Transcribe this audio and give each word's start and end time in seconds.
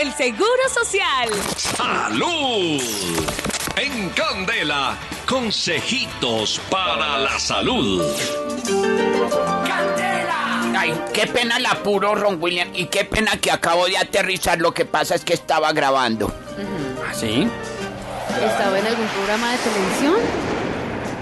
el 0.00 0.12
Seguro 0.14 0.48
Social. 0.72 1.28
¡Salud! 1.56 2.82
En 3.76 4.10
Candela, 4.10 4.96
consejitos 5.28 6.60
para 6.70 7.18
la 7.18 7.38
salud. 7.38 8.04
Ay, 10.78 10.98
qué 11.12 11.26
pena 11.26 11.58
el 11.58 11.66
apuro, 11.66 12.14
Ron 12.14 12.38
William, 12.42 12.68
y 12.74 12.86
qué 12.86 13.04
pena 13.04 13.36
que 13.36 13.50
acabo 13.50 13.86
de 13.86 13.98
aterrizar. 13.98 14.58
Lo 14.58 14.72
que 14.72 14.86
pasa 14.86 15.14
es 15.14 15.24
que 15.24 15.34
estaba 15.34 15.72
grabando. 15.72 16.32
¿Sí? 17.12 17.46
¿Estaba 18.42 18.78
en 18.78 18.86
algún 18.86 19.06
programa 19.08 19.52
de 19.52 19.58
televisión? 19.58 20.14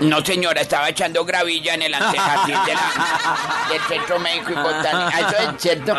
No, 0.02 0.24
señora, 0.24 0.60
estaba 0.60 0.88
echando 0.90 1.24
gravilla 1.24 1.74
en 1.74 1.82
el 1.82 1.94
antejardín 2.00 2.54
de 2.66 2.74
la- 2.74 3.68
del 3.68 3.80
Centro 3.88 4.20
Médico 4.20 4.52
y 4.52 4.54
Botánico. 4.62 5.10
Ah, 5.12 5.20
Eso 5.20 5.50
es 5.50 5.62
cierto. 5.62 5.94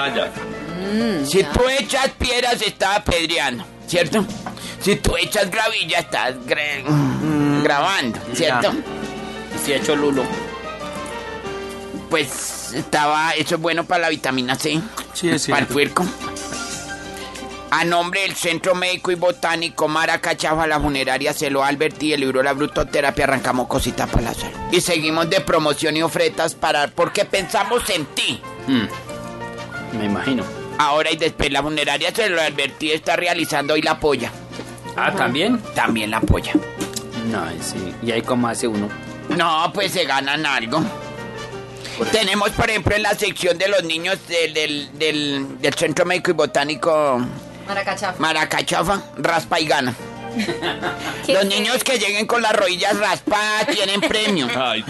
Si 1.25 1.43
tú 1.43 1.61
echas 1.79 2.09
piedras, 2.17 2.61
estás 2.61 2.97
apedreando, 2.97 3.65
¿cierto? 3.87 4.25
Si 4.81 4.95
tú 4.95 5.15
echas 5.17 5.49
gravilla, 5.51 5.99
estás 5.99 6.35
gra- 6.45 7.61
grabando, 7.63 8.19
¿cierto? 8.33 8.71
Y 9.55 9.65
si 9.65 9.73
he 9.73 9.77
hecho 9.77 9.95
Lulo. 9.95 10.23
Pues 12.09 12.73
estaba, 12.73 13.31
eso 13.33 13.55
es 13.55 13.61
bueno 13.61 13.83
para 13.85 14.01
la 14.03 14.09
vitamina 14.09 14.55
C. 14.55 14.81
Sí, 15.13 15.29
es 15.29 15.47
Para 15.47 15.61
el 15.61 15.67
puerco. 15.67 16.05
A 17.71 17.85
nombre 17.85 18.21
del 18.21 18.33
Centro 18.35 18.73
Médico 18.73 19.11
y 19.11 19.15
Botánico 19.15 19.87
Maracachafa, 19.87 20.65
la 20.65 20.79
funeraria 20.79 21.33
se 21.33 21.51
lo 21.51 21.63
advertí, 21.63 22.13
el 22.13 22.21
libro 22.21 22.41
La 22.41 22.53
Brutoterapia, 22.53 23.25
arrancamos 23.25 23.67
cositas 23.67 24.09
para 24.09 24.23
la 24.23 24.33
salud. 24.33 24.57
Y 24.71 24.81
seguimos 24.81 25.29
de 25.29 25.39
promoción 25.41 25.95
y 25.95 26.01
ofertas 26.01 26.55
para, 26.55 26.87
porque 26.87 27.25
pensamos 27.25 27.87
en 27.91 28.05
ti. 28.07 28.41
Mm. 28.65 29.97
Me 29.99 30.05
imagino. 30.05 30.43
Ahora 30.79 31.11
y 31.11 31.17
después 31.17 31.51
la 31.51 31.61
funeraria 31.61 32.09
se 32.15 32.29
lo 32.29 32.41
advertí, 32.41 32.91
está 32.91 33.15
realizando 33.17 33.73
hoy 33.73 33.81
la 33.81 33.99
polla. 33.99 34.31
Ah, 34.95 35.11
¿también? 35.15 35.61
También 35.75 36.09
la 36.09 36.21
polla. 36.21 36.53
No, 37.29 37.43
sí. 37.61 37.93
¿Y 38.01 38.11
ahí 38.11 38.21
cómo 38.21 38.47
hace 38.47 38.65
uno? 38.67 38.87
No, 39.35 39.71
pues 39.73 39.91
se 39.91 40.05
ganan 40.05 40.45
algo. 40.45 40.81
Tenemos, 42.13 42.51
por 42.51 42.69
ejemplo, 42.69 42.95
en 42.95 43.03
la 43.03 43.13
sección 43.13 43.57
de 43.57 43.67
los 43.67 43.83
niños 43.83 44.17
del, 44.27 44.53
del, 44.53 44.89
del- 44.97 45.59
del 45.61 45.73
Centro 45.73 46.05
Médico 46.05 46.31
y 46.31 46.33
Botánico 46.33 47.19
Maracachafa. 47.67 48.15
Maracachafa, 48.17 49.01
raspa 49.17 49.59
y 49.59 49.65
gana. 49.67 49.93
Los 51.27 51.45
niños 51.45 51.83
que 51.83 51.99
lleguen 51.99 52.25
con 52.25 52.41
las 52.41 52.53
rodillas 52.53 52.97
raspadas 52.97 53.67
tienen 53.67 54.01
premio. 54.01 54.47
Ay, 54.55 54.83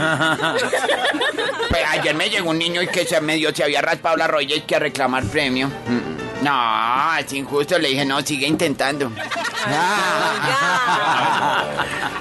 Pues 1.69 1.81
ayer 1.89 2.15
me 2.15 2.29
llegó 2.29 2.49
un 2.49 2.59
niño 2.59 2.81
y 2.81 2.87
que 2.87 3.05
se 3.05 3.19
medio 3.21 3.53
se 3.53 3.63
había 3.63 3.81
raspado 3.81 4.17
la 4.17 4.27
rodilla 4.27 4.55
y 4.55 4.61
que 4.61 4.75
a 4.75 4.79
reclamar 4.79 5.23
premio. 5.25 5.67
Mm, 5.67 6.43
No, 6.43 7.17
es 7.17 7.31
injusto. 7.33 7.77
Le 7.77 7.89
dije, 7.89 8.05
no, 8.05 8.21
sigue 8.21 8.47
intentando. 8.47 9.11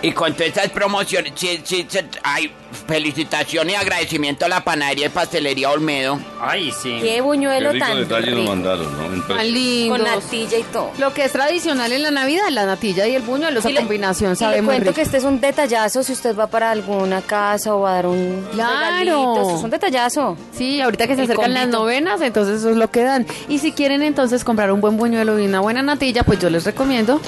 Y 0.00 0.12
con 0.12 0.32
todas 0.32 0.48
estas 0.48 0.68
promociones, 0.70 1.32
sí, 1.34 1.60
sí, 1.64 1.84
sí, 1.88 1.98
ay, 2.22 2.52
felicitación 2.86 3.68
y 3.70 3.74
agradecimiento 3.74 4.44
a 4.44 4.48
la 4.48 4.62
panadería 4.62 5.06
y 5.06 5.08
pastelería 5.08 5.70
Olmedo. 5.70 6.20
Ay, 6.40 6.70
sí. 6.70 6.98
Qué 7.02 7.20
buñuelo 7.20 7.70
qué 7.70 7.74
rico 7.74 7.86
tan 7.86 7.96
detalle 7.98 8.30
nos 8.30 8.38
rico. 8.40 8.48
mandaron, 8.50 9.18
¿no? 9.18 9.22
Tan 9.26 9.52
lindos. 9.52 9.98
Con 9.98 10.06
natilla 10.06 10.58
y 10.58 10.62
todo. 10.64 10.92
Lo 10.98 11.12
que 11.12 11.24
es 11.24 11.32
tradicional 11.32 11.90
en 11.90 12.04
la 12.04 12.12
Navidad, 12.12 12.44
la 12.50 12.64
natilla 12.64 13.08
y 13.08 13.16
el 13.16 13.22
buñuelo, 13.22 13.58
esa 13.58 13.70
Y 13.70 13.72
le- 13.72 13.80
combinación 13.80 14.34
y 14.34 14.36
sabe 14.36 14.56
le 14.56 14.62
muy 14.62 14.74
cuento 14.74 14.90
rico. 14.90 14.94
que 14.94 15.02
este 15.02 15.16
es 15.16 15.24
un 15.24 15.40
detallazo 15.40 16.04
si 16.04 16.12
usted 16.12 16.36
va 16.36 16.46
para 16.46 16.70
alguna 16.70 17.20
casa 17.22 17.74
o 17.74 17.80
va 17.80 17.90
a 17.90 17.94
dar 17.94 18.06
un 18.06 18.46
Claro. 18.52 18.74
regalito. 19.00 19.42
Esto 19.42 19.56
es 19.58 19.64
un 19.64 19.70
detallazo. 19.70 20.36
Sí, 20.56 20.80
ahorita 20.80 21.08
que 21.08 21.16
se 21.16 21.22
El 21.22 21.30
acercan 21.30 21.54
las 21.54 21.62
combito. 21.64 21.78
novenas, 21.80 22.20
entonces 22.20 22.58
eso 22.60 22.70
es 22.70 22.76
lo 22.76 22.88
que 22.88 23.02
dan. 23.02 23.26
Y 23.48 23.58
si 23.58 23.72
quieren 23.72 24.02
entonces 24.02 24.44
comprar 24.44 24.70
un 24.70 24.80
buen 24.80 24.96
buñuelo 24.96 25.40
y 25.40 25.46
una 25.46 25.58
buena 25.58 25.82
natilla, 25.82 26.22
pues 26.22 26.38
yo 26.38 26.50
les 26.50 26.64
recomiendo 26.64 27.20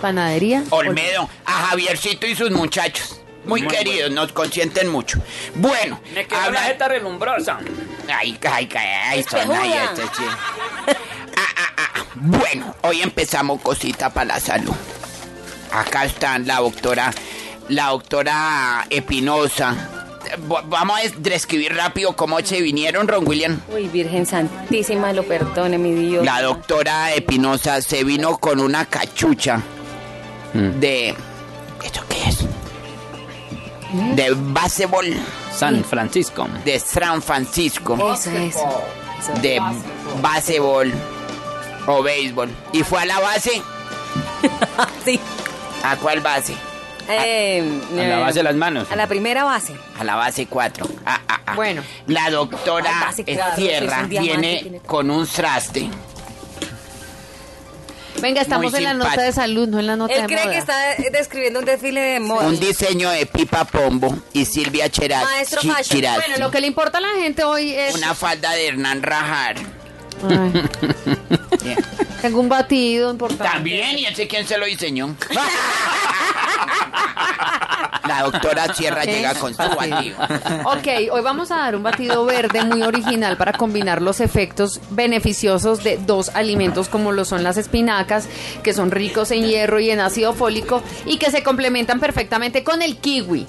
panadería. 0.00 0.64
Olmedo, 0.70 1.28
a 1.44 1.52
Javiercito 1.68 2.26
y 2.26 2.34
sus 2.34 2.50
muchachos. 2.50 3.20
Muy, 3.44 3.62
Muy 3.62 3.74
queridos, 3.74 4.10
nos 4.10 4.32
consienten 4.32 4.88
mucho. 4.88 5.18
Bueno, 5.54 6.00
Me 6.12 6.26
quedó 6.26 6.38
habla- 6.40 6.60
la 6.60 6.66
jeta 6.66 6.88
relumbrosa. 6.88 7.58
Ay, 8.08 8.38
ay, 8.50 8.68
ay, 8.74 8.86
ay, 9.10 9.22
son 9.22 9.40
Espejuda. 9.40 9.62
ahí, 9.62 9.72
este, 9.72 10.02
sí. 10.02 10.24
Ah, 11.36 11.42
ah, 11.56 11.72
ah. 11.78 12.04
Bueno, 12.14 12.74
hoy 12.82 13.00
empezamos 13.00 13.60
cosita 13.62 14.10
para 14.12 14.34
la 14.34 14.40
salud. 14.40 14.74
Acá 15.72 16.04
están 16.04 16.46
la 16.46 16.56
doctora, 16.60 17.10
la 17.68 17.86
doctora 17.88 18.86
Espinosa. 18.90 19.74
Va- 20.50 20.62
Vamos 20.66 20.98
a 20.98 21.02
describir 21.18 21.74
rápido 21.74 22.14
cómo 22.16 22.40
se 22.40 22.60
vinieron, 22.60 23.08
Ron 23.08 23.26
William. 23.26 23.60
Uy, 23.74 23.88
Virgen 23.88 24.26
Santísima, 24.26 25.12
lo 25.14 25.22
perdone, 25.22 25.78
mi 25.78 25.92
Dios. 25.94 26.24
La 26.24 26.42
doctora 26.42 27.12
Espinosa 27.14 27.80
se 27.80 28.04
vino 28.04 28.36
con 28.38 28.60
una 28.60 28.84
cachucha 28.84 29.62
de... 30.52 31.14
¿Esto 31.84 32.00
qué 32.08 32.28
es? 32.28 32.44
De 34.16 34.30
baseball 34.34 35.06
San 35.54 35.82
Francisco. 35.84 36.46
de 36.64 36.78
San 36.78 37.22
Francisco. 37.22 37.94
Eso, 38.14 38.30
eso. 38.30 38.82
De 39.40 39.60
baseball 40.20 40.92
o 41.86 42.02
béisbol. 42.02 42.50
¿Y 42.72 42.82
fue 42.82 43.00
a 43.02 43.04
la 43.06 43.18
base? 43.20 43.62
Sí. 45.04 45.18
¿A 45.82 45.96
cuál 45.96 46.20
base? 46.20 46.54
Eh, 47.08 47.80
A 47.92 47.94
la 47.94 48.18
base 48.18 48.40
de 48.40 48.42
las 48.42 48.54
manos. 48.54 48.86
A 48.92 48.96
la 48.96 49.06
primera 49.06 49.42
base. 49.44 49.74
A 49.98 50.04
la 50.04 50.14
base 50.16 50.46
4. 50.46 50.86
Ah, 51.06 51.20
ah, 51.26 51.40
ah. 51.46 51.54
Bueno. 51.54 51.82
La 52.06 52.28
doctora 52.30 53.06
base 53.06 53.24
Sierra 53.56 54.02
viene 54.02 54.58
tiene- 54.62 54.80
con 54.80 55.10
un 55.10 55.26
traste. 55.26 55.88
Venga, 58.20 58.40
estamos 58.42 58.74
en 58.74 58.84
la 58.84 58.94
nota 58.94 59.22
de 59.22 59.32
salud, 59.32 59.68
no 59.68 59.78
en 59.78 59.86
la 59.86 59.96
nota 59.96 60.14
Él 60.14 60.22
de 60.22 60.26
cree 60.26 60.40
moda. 60.44 60.52
que 60.52 60.58
está 60.58 60.76
describiendo 61.12 61.60
un 61.60 61.64
desfile 61.64 62.00
de 62.00 62.20
moda. 62.20 62.46
Un 62.48 62.58
diseño 62.58 63.10
de 63.10 63.26
Pipa 63.26 63.64
Pombo 63.64 64.16
y 64.32 64.44
Silvia 64.44 64.90
Cherat. 64.90 65.24
Maestro 65.24 65.60
Chi- 65.60 65.68
fashion. 65.70 65.96
Chirati. 65.98 66.20
Bueno, 66.28 66.44
lo 66.44 66.50
que 66.50 66.60
le 66.60 66.66
importa 66.66 66.98
a 66.98 67.00
la 67.00 67.10
gente 67.20 67.44
hoy 67.44 67.72
es... 67.72 67.94
Una 67.94 68.14
falda 68.14 68.50
de 68.52 68.66
Hernán 68.68 69.02
Rajar. 69.02 69.56
Ay, 70.28 70.62
Bien. 71.62 71.78
tengo 72.22 72.40
un 72.40 72.48
batido 72.48 73.10
importante. 73.12 73.44
También, 73.52 73.98
¿y 73.98 74.06
ese 74.06 74.26
quién 74.26 74.46
se 74.46 74.58
lo 74.58 74.66
diseñó? 74.66 75.14
La 78.08 78.22
doctora 78.22 78.74
Sierra 78.74 79.04
llega 79.04 79.34
con 79.34 79.54
su 79.54 79.62
batido. 79.62 80.16
Ok, 80.64 81.12
hoy 81.12 81.20
vamos 81.22 81.50
a 81.50 81.56
dar 81.56 81.76
un 81.76 81.82
batido 81.82 82.24
verde 82.24 82.64
muy 82.64 82.82
original 82.82 83.36
para 83.36 83.52
combinar 83.52 84.00
los 84.00 84.20
efectos 84.20 84.80
beneficiosos 84.90 85.84
de 85.84 85.98
dos 85.98 86.30
alimentos 86.30 86.88
como 86.88 87.12
lo 87.12 87.24
son 87.24 87.42
las 87.42 87.58
espinacas, 87.58 88.28
que 88.62 88.72
son 88.72 88.90
ricos 88.90 89.30
en 89.30 89.46
hierro 89.46 89.78
y 89.78 89.90
en 89.90 90.00
ácido 90.00 90.32
fólico 90.32 90.82
y 91.04 91.18
que 91.18 91.30
se 91.30 91.42
complementan 91.42 92.00
perfectamente 92.00 92.64
con 92.64 92.82
el 92.82 92.96
kiwi. 92.96 93.46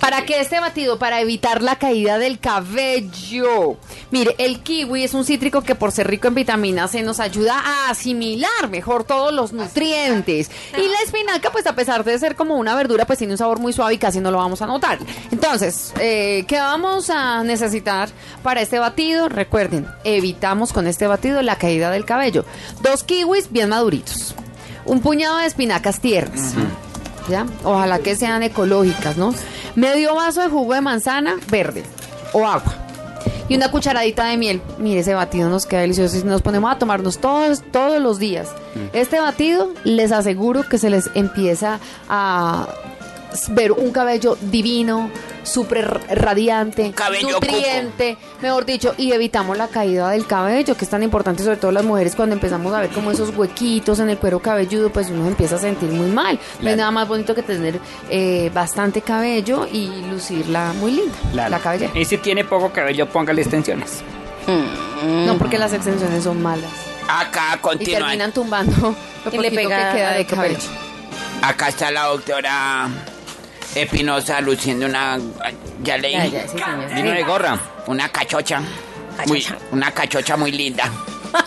¿Para 0.00 0.24
qué 0.24 0.40
este 0.40 0.60
batido? 0.60 0.98
Para 0.98 1.20
evitar 1.20 1.62
la 1.62 1.76
caída 1.76 2.18
del 2.18 2.38
cabello. 2.38 3.76
Mire, 4.10 4.34
el 4.38 4.60
kiwi 4.60 5.04
es 5.04 5.14
un 5.14 5.24
cítrico 5.24 5.62
que 5.62 5.74
por 5.74 5.92
ser 5.92 6.08
rico 6.08 6.28
en 6.28 6.34
vitaminas 6.34 6.92
C 6.92 7.02
nos 7.02 7.20
ayuda 7.20 7.58
a 7.58 7.90
asimilar 7.90 8.70
mejor 8.70 9.04
todos 9.04 9.32
los 9.32 9.52
nutrientes. 9.52 10.50
Y 10.76 10.88
la 10.88 10.98
espinaca, 11.04 11.50
pues 11.50 11.66
a 11.66 11.74
pesar 11.74 12.04
de 12.04 12.18
ser 12.18 12.36
como 12.36 12.56
una 12.56 12.74
verdura, 12.74 13.06
pues 13.06 13.18
tiene 13.18 13.34
un 13.34 13.38
sabor 13.38 13.58
muy 13.58 13.72
suave 13.72 13.94
y 13.94 13.98
casi 13.98 14.20
no 14.20 14.30
lo 14.30 14.38
vamos 14.38 14.62
a 14.62 14.66
notar. 14.66 14.98
Entonces, 15.30 15.92
eh, 15.98 16.44
¿qué 16.48 16.58
vamos 16.58 17.10
a 17.10 17.42
necesitar 17.42 18.08
para 18.42 18.62
este 18.62 18.78
batido? 18.78 19.28
Recuerden, 19.28 19.86
evitamos 20.04 20.72
con 20.72 20.86
este 20.86 21.06
batido 21.06 21.42
la 21.42 21.56
caída 21.56 21.90
del 21.90 22.04
cabello. 22.04 22.44
Dos 22.82 23.04
kiwis 23.04 23.50
bien 23.52 23.68
maduritos. 23.68 24.34
Un 24.86 25.00
puñado 25.00 25.38
de 25.38 25.46
espinacas 25.46 26.00
tiernas. 26.00 26.54
¿ya? 27.28 27.46
Ojalá 27.64 27.98
que 27.98 28.16
sean 28.16 28.42
ecológicas, 28.42 29.16
¿no? 29.16 29.34
Medio 29.74 30.14
vaso 30.14 30.40
de 30.40 30.48
jugo 30.48 30.74
de 30.74 30.80
manzana 30.80 31.36
verde 31.50 31.82
o 32.32 32.46
agua. 32.46 32.74
Y 33.48 33.56
una 33.56 33.70
cucharadita 33.70 34.26
de 34.26 34.36
miel. 34.36 34.62
Mire, 34.78 35.00
ese 35.00 35.14
batido 35.14 35.50
nos 35.50 35.66
queda 35.66 35.80
delicioso. 35.80 36.16
Y 36.16 36.22
nos 36.22 36.42
ponemos 36.42 36.72
a 36.72 36.78
tomarnos 36.78 37.18
todos, 37.18 37.62
todos 37.70 38.00
los 38.00 38.18
días. 38.18 38.48
Este 38.92 39.20
batido, 39.20 39.70
les 39.84 40.12
aseguro 40.12 40.68
que 40.68 40.78
se 40.78 40.90
les 40.90 41.10
empieza 41.14 41.78
a 42.08 42.68
ver 43.50 43.72
un 43.72 43.90
cabello 43.90 44.38
divino, 44.40 45.10
súper 45.44 46.00
radiante, 46.10 46.90
Cabello 46.92 47.30
nutriente, 47.30 48.16
mejor 48.42 48.64
dicho, 48.64 48.94
y 48.98 49.12
evitamos 49.12 49.56
la 49.56 49.68
caída 49.68 50.10
del 50.10 50.26
cabello, 50.26 50.76
que 50.76 50.84
es 50.84 50.90
tan 50.90 51.02
importante, 51.02 51.42
sobre 51.44 51.56
todo 51.58 51.70
las 51.70 51.84
mujeres, 51.84 52.16
cuando 52.16 52.34
empezamos 52.34 52.74
a 52.74 52.80
ver 52.80 52.90
como 52.90 53.10
esos 53.12 53.36
huequitos 53.36 54.00
en 54.00 54.10
el 54.10 54.18
cuero 54.18 54.40
cabelludo, 54.40 54.90
pues 54.90 55.10
uno 55.10 55.26
empieza 55.28 55.56
a 55.56 55.58
sentir 55.58 55.90
muy 55.90 56.10
mal. 56.10 56.38
No 56.60 56.68
hay 56.70 56.76
nada 56.76 56.90
más 56.90 57.06
bonito 57.06 57.34
que 57.34 57.42
tener 57.42 57.78
eh, 58.10 58.50
bastante 58.52 59.00
cabello 59.02 59.68
y 59.70 59.86
lucirla 60.10 60.72
muy 60.80 60.92
linda, 60.92 61.14
Claro. 61.32 61.50
la 61.50 61.58
cabellera. 61.60 61.92
Y 61.98 62.04
si 62.04 62.18
tiene 62.18 62.44
poco 62.44 62.72
cabello, 62.72 63.06
póngale 63.08 63.42
extensiones. 63.42 64.02
No, 65.26 65.38
porque 65.38 65.58
las 65.58 65.72
extensiones 65.72 66.24
son 66.24 66.42
malas 66.42 66.70
Acá 67.08 67.54
y 67.56 67.58
continúa. 67.58 67.98
terminan 68.00 68.32
tumbando 68.32 68.94
lo 69.24 69.34
Y 69.34 69.38
le 69.38 69.50
pega 69.50 69.90
que 69.92 69.96
queda 69.98 70.12
de 70.12 70.24
cabello. 70.26 70.58
Acá 71.42 71.68
está 71.68 71.90
la 71.90 72.04
doctora 72.04 72.88
Espinosa 73.74 74.40
luciendo 74.40 74.86
una. 74.86 75.18
Ya 75.82 75.98
leí. 75.98 76.12
Ya, 76.12 76.26
ya, 76.26 76.42
sí, 76.48 76.58
señor. 76.58 76.94
Vino 76.94 77.10
de 77.10 77.22
gorra. 77.24 77.58
Una 77.86 78.08
cachocha. 78.10 78.62
Muy, 79.26 79.46
una 79.72 79.90
cachocha 79.92 80.36
muy 80.36 80.50
linda. 80.52 80.90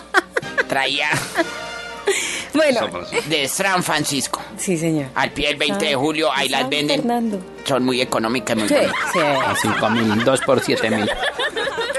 traía 0.68 1.08
Bueno, 2.54 2.88
de 3.26 3.46
San 3.48 3.82
Francisco. 3.82 4.40
sí, 4.56 4.76
señor. 4.76 5.08
Al 5.14 5.30
pie 5.30 5.48
del 5.48 5.56
20 5.56 5.84
de 5.84 5.94
julio, 5.94 6.30
ahí 6.32 6.48
las 6.48 6.62
San 6.62 6.70
venden. 6.70 7.00
Fernando. 7.00 7.40
Son 7.64 7.84
muy 7.84 8.00
económicas, 8.00 8.56
muy 8.56 8.68
Sí, 8.68 8.74
buenas. 8.74 8.94
sí. 9.12 9.18
A 9.20 9.54
5 9.74 9.90
mil, 9.90 10.24
2 10.24 10.40
por 10.42 10.60
7 10.62 10.90
mil. 10.90 11.10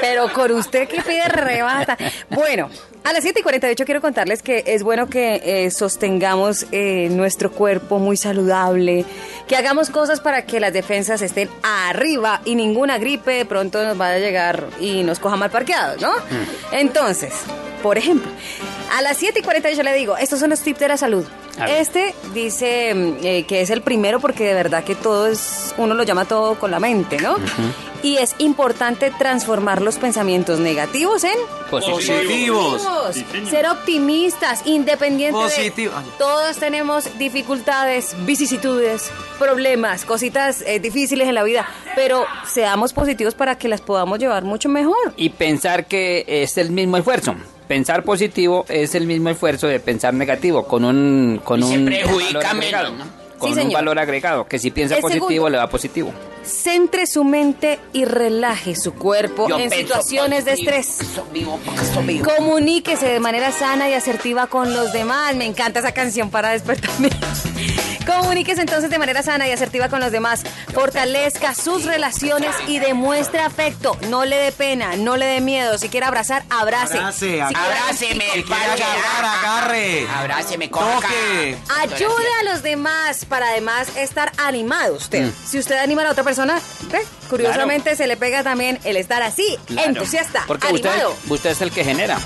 Pero 0.01 0.31
con 0.34 0.51
usted 0.51 0.88
que 0.88 1.01
pide 1.01 1.28
rebata. 1.28 1.98
Bueno, 2.30 2.69
a 3.04 3.13
las 3.13 3.24
7 3.24 3.40
y 3.40 3.44
48 3.44 3.86
quiero 3.86 4.01
contarles 4.01 4.42
que 4.42 4.63
es 4.68 4.84
bueno 4.84 5.10
que 5.10 5.42
eh, 5.44 5.72
sostengamos 5.72 6.66
eh, 6.72 7.10
nuestro 7.12 7.51
cuerpo 7.51 8.00
muy 8.00 8.18
saludable, 8.18 9.06
que 9.48 9.56
hagamos 9.56 9.90
cosas 9.90 10.19
para 10.19 10.46
que 10.46 10.60
las 10.60 10.74
defensas 10.74 11.22
estén 11.22 11.50
arriba 11.63 12.42
y 12.46 12.56
ninguna 12.56 12.98
gripe 12.98 13.31
de 13.31 13.46
pronto 13.46 13.84
nos 13.84 13.98
vaya 13.98 14.16
a 14.16 14.19
llegar 14.19 14.68
y 14.80 15.04
nos 15.04 15.19
coja 15.19 15.38
mal 15.38 15.50
parqueados, 15.50 16.01
¿no? 16.01 16.12
Entonces, 16.72 17.34
por 17.81 17.98
ejemplo, 17.98 18.30
a 18.96 19.01
las 19.01 19.18
7 19.18 19.40
y 19.40 19.44
48 19.44 19.84
le 19.84 19.94
digo, 19.94 20.18
estos 20.18 20.40
son 20.40 20.50
los 20.50 20.60
tips 20.62 20.80
de 20.80 20.88
la 20.90 20.98
salud. 20.98 21.25
Este 21.67 22.13
dice 22.33 22.94
mm, 22.94 23.13
eh, 23.23 23.44
que 23.47 23.61
es 23.61 23.69
el 23.69 23.81
primero 23.81 24.19
porque 24.19 24.45
de 24.45 24.53
verdad 24.53 24.83
que 24.83 24.95
todo 24.95 25.27
es, 25.27 25.73
uno 25.77 25.94
lo 25.94 26.03
llama 26.03 26.25
todo 26.25 26.56
con 26.56 26.71
la 26.71 26.79
mente, 26.79 27.17
¿no? 27.19 27.35
Y 28.01 28.17
es 28.17 28.35
importante 28.38 29.11
transformar 29.11 29.81
los 29.81 29.97
pensamientos 29.97 30.59
negativos 30.59 31.25
en 31.25 31.35
Positivos. 31.69 32.81
positivos. 32.81 33.50
Ser 33.50 33.67
optimistas, 33.67 34.65
independiente 34.65 35.38
Positivo. 35.38 35.94
de... 35.94 36.11
Todos 36.17 36.57
tenemos 36.57 37.17
dificultades, 37.19 38.15
vicisitudes, 38.25 39.12
problemas, 39.38 40.05
cositas 40.05 40.62
eh, 40.65 40.79
difíciles 40.79 41.27
en 41.27 41.35
la 41.35 41.44
vida, 41.44 41.67
pero 41.95 42.25
seamos 42.47 42.94
positivos 42.94 43.35
para 43.35 43.57
que 43.57 43.67
las 43.67 43.81
podamos 43.81 44.17
llevar 44.17 44.44
mucho 44.44 44.69
mejor. 44.69 44.95
Y 45.17 45.29
pensar 45.29 45.85
que 45.85 46.23
es 46.25 46.57
el 46.57 46.71
mismo 46.71 46.97
esfuerzo. 46.97 47.35
Pensar 47.69 48.01
positivo 48.04 48.66
es 48.68 48.95
el 48.95 49.06
mismo 49.06 49.30
esfuerzo 49.30 49.68
de 49.68 49.80
pensar 49.80 50.12
negativo, 50.12 50.66
con 50.68 50.83
un, 50.83 51.39
con 51.44 51.60
Y 51.60 51.77
un 51.77 51.86
perjudica 51.86 52.39
valor 52.39 52.45
agregado. 52.48 52.92
menos, 52.94 53.06
¿no? 53.07 53.19
Con 53.38 53.54
Sí, 53.54 53.60
un 53.62 53.71
valor 53.71 54.00
agregado, 54.00 54.48
que 54.48 54.57
si 54.57 54.71
piensa 54.71 54.95
El 54.95 55.01
positivo 55.01 55.27
segundo. 55.30 55.50
le 55.51 55.57
va 55.60 55.69
positivo. 55.69 56.12
Centre 56.44 57.06
su 57.06 57.24
mente 57.24 57.77
y 57.94 58.06
relaje 58.06 58.75
su 58.75 58.95
cuerpo 58.95 59.48
Yo 59.48 59.60
en 59.60 59.69
situaciones 59.69 60.45
de 60.45 60.54
estrés. 60.54 60.98
Vivo 61.31 61.60
vivo. 62.07 62.25
Comuníquese 62.38 63.06
de 63.07 63.19
manera 63.19 63.51
sana 63.51 63.88
y 63.88 63.94
asertiva 63.94 64.48
con 64.48 64.74
los 64.74 64.92
demás. 64.92 65.36
Me 65.36 65.45
encanta 65.45 65.80
esa 65.80 65.92
canción 65.92 66.31
para 66.31 66.50
despertarme. 66.50 67.10
Comuníquese 68.19 68.60
entonces 68.60 68.89
de 68.89 68.98
manera 69.00 69.24
sana 69.24 69.48
y 69.48 69.51
asertiva 69.51 69.88
con 69.88 70.01
los 70.01 70.12
demás. 70.12 70.44
Fortalezca 70.74 71.56
sus 71.56 71.86
relaciones 71.86 72.54
y 72.68 72.77
demuestre 72.80 73.39
afecto. 73.39 73.98
No 74.10 74.25
le 74.25 74.36
dé 74.36 74.51
pena, 74.51 74.98
no 74.98 75.16
le 75.16 75.25
dé 75.25 75.39
miedo. 75.39 75.77
Si 75.77 75.88
quiere 75.88 76.06
abrazar, 76.06 76.44
abrace. 76.50 76.98
Abrace, 76.98 77.18
Si 77.36 77.39
Abráceme 77.39 78.25
Si 78.33 78.44
quiere 78.44 78.62
agarrar, 78.66 79.25
agarre. 79.25 80.06
Abráceme, 80.13 80.66
acá. 80.66 80.80
Toque. 80.80 81.57
Ayude 81.80 82.27
a 82.42 82.44
los 82.51 82.62
demás 82.62 83.24
para 83.24 83.48
además 83.51 83.88
estar 83.95 84.33
animado 84.38 84.95
usted. 84.95 85.31
Si 85.48 85.57
usted 85.57 85.77
anima 85.77 86.01
a 86.01 86.06
la 86.06 86.12
otra 86.12 86.25
persona, 86.25 86.60
¿ve? 86.92 87.00
curiosamente 87.30 87.95
se 87.95 88.06
le 88.06 88.18
pega 88.18 88.44
también 88.44 88.80
el 88.83 88.98
estar 88.98 89.24
así, 89.24 89.57
Claro. 89.65 89.88
entusiasta, 89.89 90.44
Porque 90.45 90.68
usted, 90.74 90.89
animado. 90.89 91.15
usted 91.30 91.51
es 91.51 91.62
el 91.62 91.72
que 91.72 91.86
genera. 91.86 92.19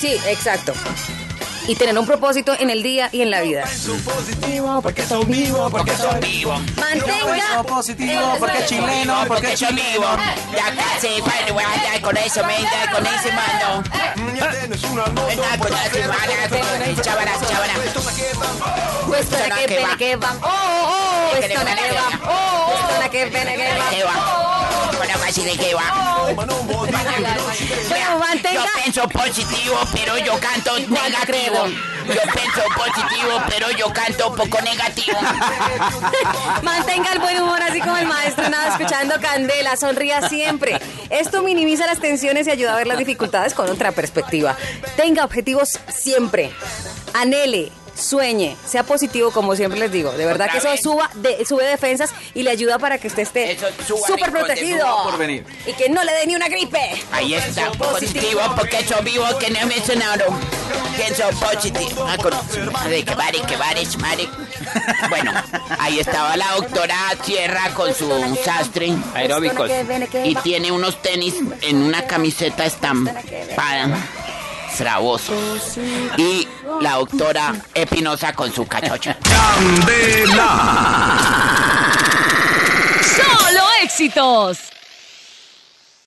Sí, 0.00 0.16
exacto. 0.26 0.72
Y 1.68 1.76
tener 1.76 1.98
un 1.98 2.06
propósito 2.06 2.54
en 2.58 2.70
el 2.70 2.82
día 2.82 3.10
y 3.12 3.20
en 3.20 3.30
la 3.30 3.42
vida. 3.42 3.64
Porque 4.82 5.04
soy 5.04 5.24
vivo, 5.26 5.68
porque 5.70 5.94
soy 5.94 6.18
Vivo. 6.20 6.58
Mantenga. 6.76 7.62
positivo, 7.62 8.36
porque 8.38 8.64
chileno, 8.64 9.24
porque 9.28 9.54
chileno. 9.54 10.16
Ya 10.50 10.74
casi, 10.74 11.20
bueno, 11.20 11.52
voy 11.52 11.64
a 11.64 12.00
con 12.00 12.16
eso, 12.16 12.42
me 12.44 12.56
con 12.90 13.06
ese 13.06 13.32
mano. 13.32 13.84
Anda 13.84 15.58
con 15.58 15.70
la 15.70 15.90
semana, 15.90 17.02
chavara, 17.02 17.32
chavara. 17.46 17.74
Pues 19.06 19.26
para 19.26 19.56
que 19.56 19.68
pena 19.68 19.96
que 19.98 20.16
va. 20.16 20.36
Oh, 20.40 20.46
oh, 20.46 20.88
oh. 20.88 21.30
Pues 21.36 21.52
para 21.52 21.76
que 21.76 21.92
va. 21.92 22.20
Oh, 22.24 22.30
oh. 22.30 22.70
Pues 22.70 22.96
para 22.96 23.08
que 23.10 23.26
pena 23.26 23.50
que 23.52 23.96
¿Qué 23.96 24.04
va. 24.04 24.57
De 25.44 25.56
qué 25.56 25.74
va. 25.74 26.32
Bueno, 26.34 26.54
Yo 28.52 28.64
pienso 28.82 29.08
positivo, 29.08 29.78
pero 29.92 30.18
yo 30.18 30.38
canto 30.40 30.78
negativo. 30.78 31.66
Yo 32.06 32.32
pienso 32.32 32.62
positivo, 32.76 33.42
pero 33.48 33.70
yo 33.72 33.92
canto 33.92 34.34
poco 34.34 34.60
negativo. 34.62 35.18
Mantenga 36.62 37.12
el 37.12 37.18
buen 37.18 37.40
humor 37.42 37.60
así 37.62 37.80
como 37.80 37.96
el 37.96 38.06
maestro 38.06 38.48
nada 38.48 38.68
escuchando 38.68 39.20
Candela, 39.20 39.76
sonría 39.76 40.28
siempre. 40.28 40.80
Esto 41.10 41.42
minimiza 41.42 41.86
las 41.86 42.00
tensiones 42.00 42.46
y 42.46 42.50
ayuda 42.50 42.74
a 42.74 42.76
ver 42.76 42.86
las 42.86 42.98
dificultades 42.98 43.54
con 43.54 43.68
otra 43.68 43.92
perspectiva. 43.92 44.56
Tenga 44.96 45.24
objetivos 45.24 45.78
siempre. 45.88 46.50
Anhele, 47.14 47.70
sueñe, 47.98 48.56
sea 48.66 48.84
positivo 48.84 49.30
como 49.30 49.56
siempre 49.56 49.78
les 49.78 49.90
digo. 49.90 50.12
De 50.12 50.24
verdad 50.24 50.46
Otra 50.48 50.52
que 50.52 50.58
eso 50.58 50.70
vez. 50.70 50.80
suba 50.82 51.10
de, 51.14 51.44
sube 51.44 51.64
defensas 51.64 52.10
y 52.34 52.42
le 52.42 52.50
ayuda 52.50 52.78
para 52.78 52.98
que 52.98 53.08
usted 53.08 53.22
esté 53.22 53.58
súper 53.86 54.30
protegido. 54.30 54.80
suba 54.80 55.02
por 55.04 55.18
venir. 55.18 55.44
Y 55.66 55.72
que 55.72 55.88
no 55.88 56.02
le 56.04 56.12
dé 56.12 56.26
ni 56.26 56.34
una 56.34 56.48
gripe. 56.48 57.02
Ahí 57.12 57.34
está, 57.34 57.70
positivo, 57.72 58.40
porque 58.56 58.84
soy 58.84 59.04
vivo, 59.04 59.24
que 59.38 59.50
no 59.50 59.66
me 59.66 59.80
sonaron. 59.84 60.34
Pienso 60.96 61.24
positivo. 61.38 62.06
Ah, 62.08 62.16
con... 62.16 62.32
De 62.90 63.04
que 63.04 63.14
vare, 63.14 63.40
que 63.42 63.56
vare, 63.56 63.86
mare. 63.98 64.28
Bueno, 65.08 65.32
ahí 65.78 66.00
estaba 66.00 66.36
la 66.36 66.52
doctora 66.54 66.96
Sierra 67.22 67.70
con 67.74 67.94
su 67.94 68.08
sastre. 68.44 68.94
Aeróbicos. 69.14 69.70
Y 70.24 70.34
tiene 70.36 70.72
unos 70.72 71.00
tenis 71.02 71.34
en 71.62 71.82
una 71.82 72.06
camiseta 72.06 72.64
estampada. 72.66 73.98
Fravoso. 74.76 75.34
Y 76.16 76.46
la 76.80 76.94
doctora 76.94 77.54
Espinosa 77.74 78.32
con 78.32 78.52
su 78.52 78.66
cachocha. 78.66 79.16
Candela. 79.22 80.44
¡Solo 83.16 83.60
éxitos! 83.82 84.58